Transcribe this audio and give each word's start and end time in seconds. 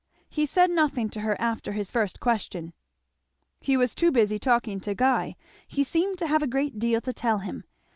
He 0.29 0.47
said 0.47 0.71
nothing 0.71 1.09
to 1.11 1.19
her 1.21 1.39
after 1.39 1.73
his 1.73 1.91
first 1.91 2.19
question. 2.19 2.73
He 3.59 3.77
was 3.77 3.93
too 3.93 4.11
busy 4.11 4.39
talking 4.39 4.79
to 4.79 4.95
Guy. 4.95 5.35
He 5.67 5.83
seemed 5.83 6.17
to 6.17 6.25
have 6.25 6.41
a 6.41 6.47
great 6.47 6.79
deal 6.79 7.01
to 7.01 7.13
tell 7.13 7.37
him. 7.37 7.65